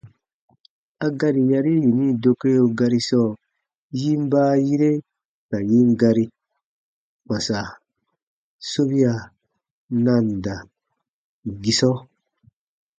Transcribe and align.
A 1.05 1.07
gari 1.19 1.43
yari 1.51 1.71
yini 1.81 2.07
dokeo 2.23 2.63
gari 2.79 2.99
sɔɔ, 3.09 3.29
yin 4.01 4.21
baayire 4.31 4.91
ka 5.49 5.57
yin 5.69 5.89
gari: 6.01 6.25
kpãsa- 7.27 7.77
sobia- 8.71 9.27
nanda-gisɔ. 10.03 11.91